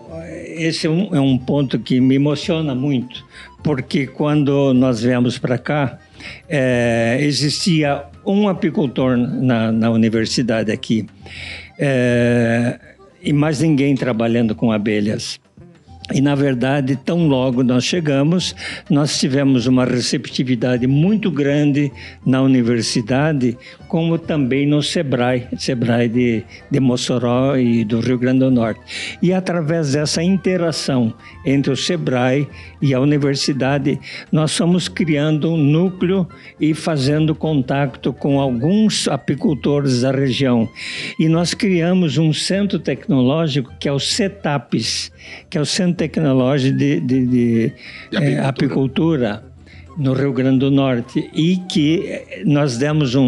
[0.56, 3.24] Esse é um, é um ponto que me emociona muito,
[3.62, 5.98] porque quando nós viemos para cá,
[6.48, 11.06] é, existia um apicultor na, na universidade aqui
[11.78, 12.78] é,
[13.22, 15.38] e mais ninguém trabalhando com abelhas.
[16.14, 18.54] E, na verdade, tão logo nós chegamos,
[18.88, 21.90] nós tivemos uma receptividade muito grande
[22.24, 28.50] na universidade como também no SEBRAE, SEBRAE de, de Mossoró e do Rio Grande do
[28.50, 28.80] Norte.
[29.22, 31.14] E através dessa interação
[31.44, 32.48] entre o SEBRAE
[32.82, 33.98] e a universidade,
[34.30, 36.26] nós estamos criando um núcleo
[36.60, 40.68] e fazendo contato com alguns apicultores da região.
[41.18, 45.12] E nós criamos um centro tecnológico que é o CETAPES,
[45.48, 47.72] que é o Centro Tecnológico de, de, de,
[48.10, 48.30] de apicultura.
[48.30, 49.56] É, apicultura
[49.96, 53.24] no Rio Grande do Norte e que eh, nós demos um,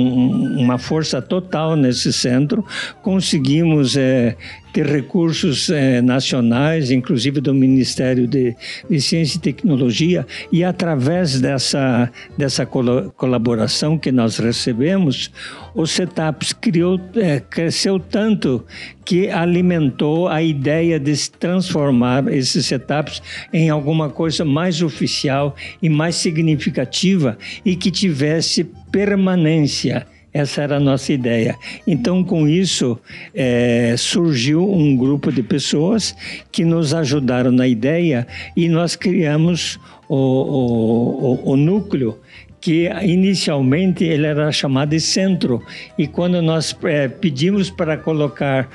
[0.59, 2.65] uma força total nesse centro,
[3.03, 4.37] conseguimos é,
[4.73, 8.55] ter recursos eh, nacionais, inclusive do Ministério de,
[8.89, 15.31] de, Ciência e Tecnologia, e através dessa, dessa col colaboração que nós recebemos,
[15.75, 18.65] o CETAPS criou, eh, cresceu tanto
[19.05, 25.89] que alimentou a ideia de se transformar esses setups em alguma coisa mais oficial e
[25.89, 31.57] mais significativa e que tivesse permanência essa era a nossa ideia.
[31.87, 32.99] Então, com isso,
[33.35, 36.14] é, surgiu um grupo de pessoas
[36.53, 42.19] que nos ajudaram na ideia e nós criamos o, o, o, o núcleo
[42.61, 45.62] que inicialmente ele era chamado de centro
[45.97, 48.69] e quando nós é, pedimos para colocar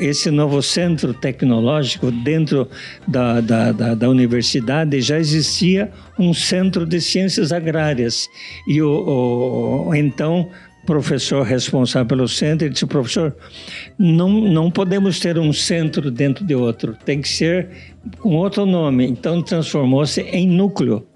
[0.00, 2.68] esse novo centro tecnológico dentro
[3.06, 8.28] da, da, da, da, universidade já existia um centro de ciências agrárias
[8.66, 10.50] e o, o então
[10.86, 13.36] professor responsável pelo centro, ele disse, professor,
[13.98, 17.68] não, não podemos ter um centro dentro de outro, tem que ser
[18.20, 19.04] com outro nome.
[19.06, 21.06] Então transformou-se em núcleo.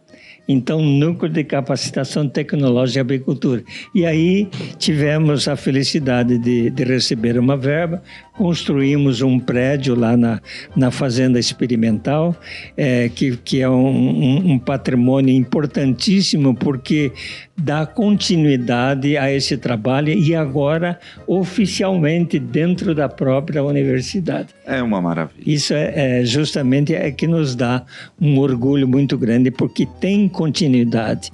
[0.49, 3.63] Então, núcleo de capacitação tecnológica e apicultura.
[3.95, 8.03] E aí tivemos a felicidade de, de receber uma verba,
[8.41, 10.41] construímos um prédio lá na,
[10.75, 12.35] na Fazenda Experimental,
[12.75, 17.13] é, que, que é um, um, um patrimônio importantíssimo, porque
[17.55, 24.55] dá continuidade a esse trabalho e agora oficialmente dentro da própria universidade.
[24.65, 25.43] É uma maravilha.
[25.47, 27.85] Isso é, é justamente é que nos dá
[28.19, 31.31] um orgulho muito grande porque tem continuidade.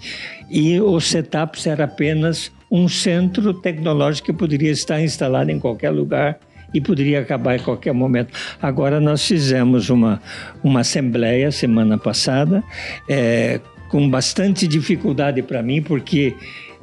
[0.51, 6.41] E o Setups era apenas um centro tecnológico que poderia estar instalado em qualquer lugar
[6.77, 8.33] e poderia acabar em qualquer momento.
[8.61, 10.21] Agora nós fizemos uma,
[10.63, 12.63] uma assembleia semana passada,
[13.09, 16.35] é, com bastante dificuldade para mim, porque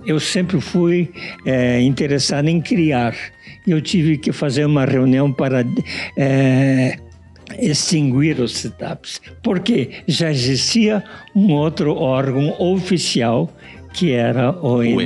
[0.04, 1.12] eu sempre fui
[1.46, 3.16] é, interessado em criar.
[3.68, 5.64] Eu tive que fazer uma reunião para
[6.18, 6.98] é,
[7.60, 11.04] extinguir os setups, porque já existia
[11.36, 13.56] um outro órgão oficial
[13.94, 14.98] que era o, o.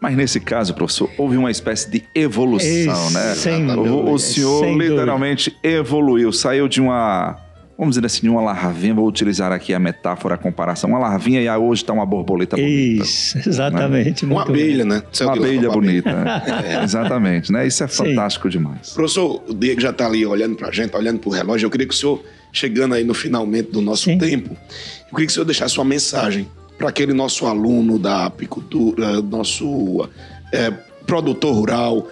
[0.00, 3.34] Mas nesse caso, professor, houve uma espécie de evolução, né?
[3.34, 5.68] Sem o, dúvida, o senhor sem literalmente dúvida.
[5.68, 7.36] evoluiu, saiu de uma
[7.78, 11.48] vamos dizer assim, uma larvinha, vou utilizar aqui a metáfora, a comparação, uma larvinha e
[11.48, 13.02] hoje está uma borboleta bonita.
[13.02, 14.24] Isso, exatamente.
[14.24, 14.32] Né?
[14.32, 15.02] Uma abelha, né?
[15.20, 16.10] Uma abelha bonita.
[16.66, 16.82] é.
[16.82, 17.66] Exatamente, né?
[17.66, 18.58] Isso é fantástico Sim.
[18.58, 18.90] demais.
[18.90, 21.66] Professor, o Diego já está ali olhando para a gente, olhando para o relógio.
[21.66, 24.16] Eu queria que o senhor, chegando aí no finalmente do nosso Sim.
[24.16, 29.20] tempo, eu queria que o senhor deixasse sua mensagem para aquele nosso aluno da apicultura,
[29.22, 30.08] nosso
[30.52, 30.70] é,
[31.06, 32.08] produtor rural,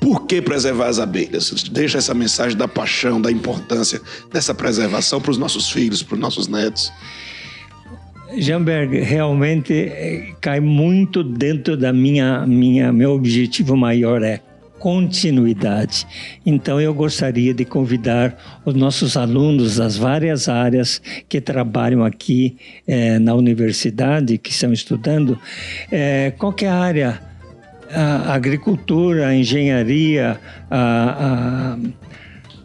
[0.00, 1.50] por que preservar as abelhas?
[1.70, 4.00] Deixa essa mensagem da paixão, da importância
[4.32, 6.92] dessa preservação para os nossos filhos, para os nossos netos.
[8.36, 14.40] Jamberg, realmente eh, cai muito dentro da minha, minha meu objetivo maior é
[14.84, 16.06] continuidade.
[16.44, 23.18] Então, eu gostaria de convidar os nossos alunos das várias áreas que trabalham aqui eh,
[23.18, 25.38] na universidade, que estão estudando,
[25.90, 27.18] eh, qualquer área,
[27.90, 30.38] a agricultura, a engenharia,
[30.70, 31.78] a,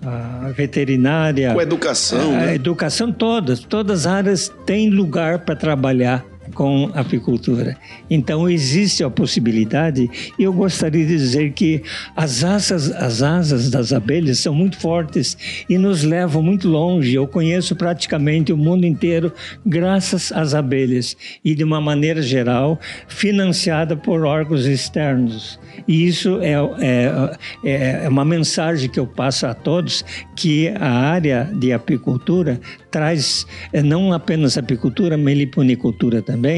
[0.03, 1.53] a, a veterinária.
[1.53, 2.35] Com a educação.
[2.35, 2.55] A, né?
[2.55, 6.25] educação todas, todas as áreas têm lugar para trabalhar
[6.59, 7.77] com apicultura.
[8.09, 11.81] Então existe a possibilidade e eu gostaria de dizer que
[12.17, 15.37] as asas, as asas das abelhas são muito fortes
[15.69, 17.15] e nos levam muito longe.
[17.15, 19.31] Eu conheço praticamente o mundo inteiro
[19.65, 25.57] graças às abelhas e de uma maneira geral financiada por órgãos externos.
[25.87, 30.03] E isso é, é, é, é uma mensagem que eu passo a todos
[30.35, 32.59] que a área de apicultura
[32.91, 36.48] traz é, não apenas apicultura, meliponicultura também,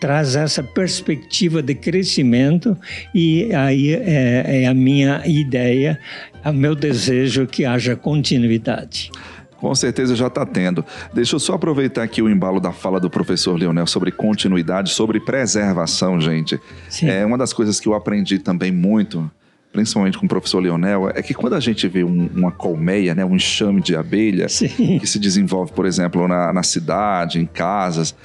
[0.00, 2.76] traz essa perspectiva de crescimento
[3.14, 5.98] e aí é, é a minha ideia,
[6.44, 9.10] o meu desejo que haja continuidade.
[9.58, 10.84] Com certeza já está tendo.
[11.14, 15.18] Deixa eu só aproveitar aqui o embalo da fala do professor Leonel sobre continuidade, sobre
[15.18, 16.60] preservação, gente.
[16.88, 17.08] Sim.
[17.08, 19.30] É uma das coisas que eu aprendi também muito
[19.76, 23.22] principalmente com o professor Leonel, é que quando a gente vê um, uma colmeia, né,
[23.26, 24.98] um enxame de abelha Sim.
[24.98, 28.16] que se desenvolve, por exemplo, na, na cidade, em casas,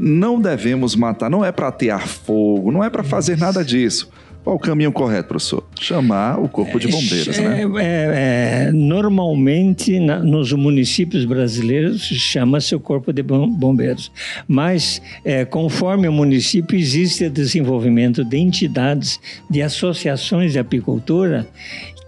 [0.00, 4.08] não devemos matar, não é para atear fogo, não é para fazer nada disso.
[4.42, 5.62] Qual o caminho correto, professor?
[5.78, 7.62] Chamar o corpo de bombeiros, é, né?
[7.78, 14.10] É, é, normalmente, na, nos municípios brasileiros, chama-se o corpo de bombeiros.
[14.48, 21.46] Mas, é, conforme o município, existe o desenvolvimento de entidades, de associações de apicultura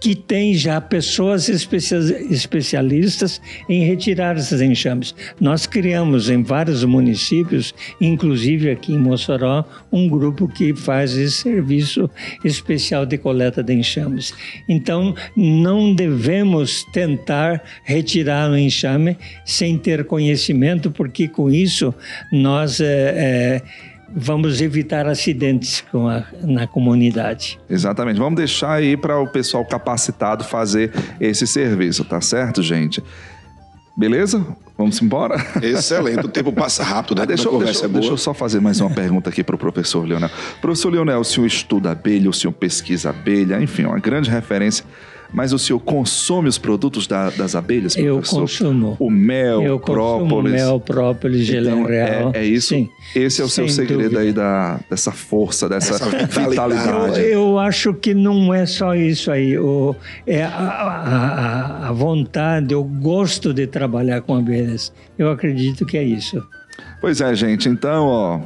[0.03, 3.39] que tem já pessoas especialistas
[3.69, 5.15] em retirar esses enxames.
[5.39, 12.09] Nós criamos em vários municípios, inclusive aqui em Mossoró, um grupo que faz esse serviço
[12.43, 14.33] especial de coleta de enxames.
[14.67, 21.95] Então, não devemos tentar retirar o enxame sem ter conhecimento, porque com isso
[22.29, 23.61] nós é, é,
[24.15, 27.59] vamos evitar acidentes a, na comunidade.
[27.69, 28.17] Exatamente.
[28.17, 33.03] Vamos deixar aí para o pessoal capacitado fazer esse serviço, tá certo, gente?
[33.95, 34.43] Beleza?
[34.75, 35.35] Vamos embora?
[35.61, 36.25] Excelente.
[36.25, 37.25] O tempo passa rápido, né?
[37.27, 40.07] Deixa, eu, deixa, é deixa eu só fazer mais uma pergunta aqui para o professor
[40.07, 40.31] Leonel.
[40.61, 44.83] Professor Leonel, o senhor estuda abelha, o senhor pesquisa abelha, enfim, uma grande referência
[45.33, 48.37] mas o senhor consome os produtos da, das abelhas, professor?
[48.37, 48.95] Eu consumo.
[48.99, 50.53] O mel, eu própolis.
[50.53, 52.31] mel, própolis, então, real.
[52.33, 52.69] É, é isso?
[52.69, 52.89] Sim.
[53.15, 54.19] Esse é o seu segredo dúvida.
[54.19, 57.19] aí da, dessa força, dessa Essa vitalidade.
[57.19, 59.57] Eu, eu, acho que não é só isso aí.
[59.57, 59.95] O,
[60.27, 64.93] é a, a, a vontade, o gosto de trabalhar com abelhas.
[65.17, 66.43] Eu acredito que é isso.
[67.03, 67.67] Pois é, gente.
[67.67, 68.39] Então, ó,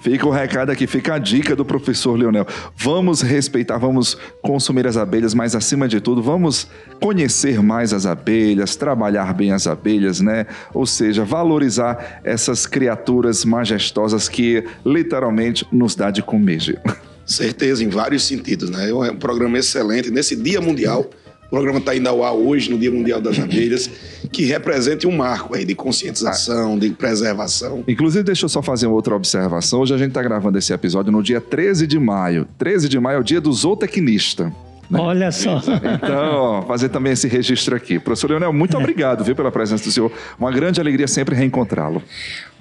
[0.00, 2.46] fica o recado aqui, fica a dica do professor Leonel.
[2.76, 6.68] Vamos respeitar, vamos consumir as abelhas, mas acima de tudo, vamos
[7.00, 10.46] conhecer mais as abelhas, trabalhar bem as abelhas, né?
[10.72, 16.80] Ou seja, valorizar essas criaturas majestosas que literalmente nos dá de comer.
[17.26, 18.90] Certeza, em vários sentidos, né?
[18.90, 20.08] É um programa excelente.
[20.08, 21.10] Nesse Dia Mundial,
[21.46, 23.88] o programa está indo ao ar hoje, no Dia Mundial das Abelhas,
[24.32, 27.84] que representa um marco aí de conscientização, de preservação.
[27.86, 29.80] Inclusive, deixa eu só fazer uma outra observação.
[29.80, 32.46] Hoje a gente está gravando esse episódio no dia 13 de maio.
[32.58, 34.52] 13 de maio é o dia do zootecnista.
[34.90, 34.98] Né?
[34.98, 35.62] Olha só.
[35.94, 37.98] Então, ó, fazer também esse registro aqui.
[37.98, 40.12] Professor Leonel, muito obrigado, viu, pela presença do senhor.
[40.38, 42.02] Uma grande alegria sempre reencontrá-lo.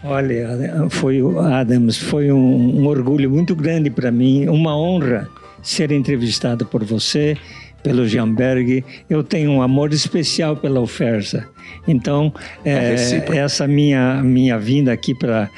[0.03, 1.21] Olha, foi
[1.53, 5.29] Adams, foi um, um orgulho muito grande para mim, uma honra
[5.61, 7.37] ser entrevistado por você
[7.83, 8.83] pelo Jamberg.
[9.09, 11.47] Eu tenho um amor especial pela Ufersa.
[11.87, 15.49] Então, é, é essa minha, minha vinda aqui para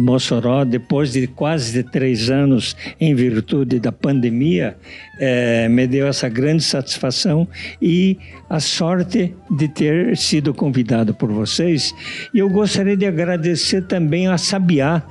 [0.00, 4.76] Mossoró, depois de quase de três anos, em virtude da pandemia,
[5.18, 7.46] é, me deu essa grande satisfação
[7.82, 11.94] e a sorte de ter sido convidado por vocês.
[12.32, 15.02] E eu gostaria de agradecer também a Sabiá,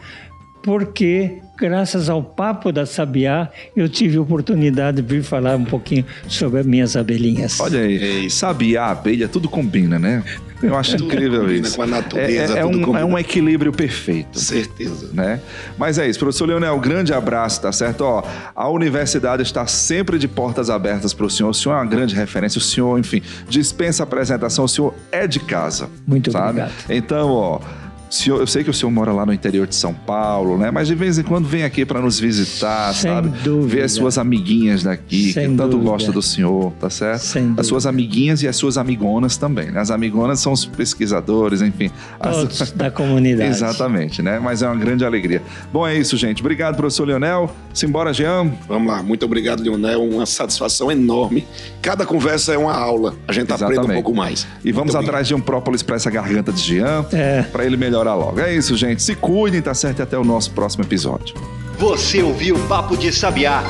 [0.67, 6.03] porque graças ao Papo da Sabiá, eu tive a oportunidade de vir falar um pouquinho
[6.27, 7.57] sobre as minhas abelhinhas.
[7.61, 10.21] Olha aí, Sabiá, abelha, tudo combina, né?
[10.61, 11.77] Eu acho é incrível isso.
[11.77, 14.37] Com a natureza, é, é, é um, é, um, equilíbrio perfeito.
[14.37, 15.09] Certeza.
[15.13, 15.39] Né?
[15.77, 18.01] Mas é isso, professor Leonel, grande abraço, tá certo?
[18.01, 18.21] Ó,
[18.53, 21.51] a universidade está sempre de portas abertas para o senhor.
[21.51, 22.59] O senhor é uma grande referência.
[22.59, 24.65] O senhor, enfim, dispensa a apresentação.
[24.65, 25.89] O senhor é de casa.
[26.05, 26.59] Muito sabe?
[26.59, 26.73] obrigado.
[26.89, 30.57] Então, ó senhor, eu sei que o senhor mora lá no interior de São Paulo,
[30.57, 30.71] né?
[30.71, 33.29] Mas de vez em quando vem aqui para nos visitar, Sem sabe?
[33.43, 33.75] Dúvida.
[33.75, 35.89] Ver as suas amiguinhas daqui, Sem que tanto dúvida.
[35.91, 37.21] gosta do senhor, tá certo?
[37.21, 37.63] Sem as dúvida.
[37.63, 39.71] suas amiguinhas e as suas amigonas também.
[39.71, 39.79] Né?
[39.79, 41.89] As amigonas são os pesquisadores, enfim.
[42.19, 43.49] As- Todos da comunidade.
[43.49, 44.39] Exatamente, né?
[44.39, 45.41] Mas é uma grande alegria.
[45.71, 46.41] Bom, é isso, gente.
[46.41, 47.51] Obrigado, professor Leonel.
[47.73, 48.51] Simbora, Jean.
[48.67, 50.03] Vamos lá, muito obrigado, Leonel.
[50.03, 51.45] Uma satisfação enorme.
[51.81, 53.13] Cada conversa é uma aula.
[53.27, 54.03] A gente aprende um Exatamente.
[54.03, 54.47] pouco mais.
[54.63, 57.41] E vamos Muito atrás de um própolis para essa garganta de Jean, É.
[57.43, 58.39] para ele melhorar logo.
[58.39, 59.01] É isso, gente.
[59.01, 59.99] Se cuidem, tá certo?
[59.99, 61.35] E até o nosso próximo episódio.
[61.77, 63.63] Você ouviu Papo de Sabiá.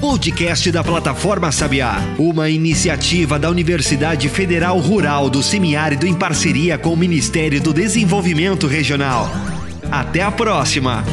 [0.00, 6.92] Podcast da plataforma Sabiá, uma iniciativa da Universidade Federal Rural do Semiárido em parceria com
[6.92, 9.30] o Ministério do Desenvolvimento Regional.
[9.90, 11.04] Até a próxima!